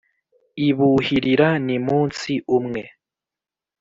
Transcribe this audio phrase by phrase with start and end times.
[0.69, 2.81] Ibuhirira n'imunsi umwe